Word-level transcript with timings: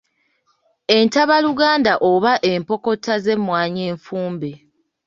Entabaluganda 0.97 1.93
oba 2.11 2.33
empokota 2.51 3.13
z'emwanyi 3.23 3.81
enfumbe. 3.91 4.51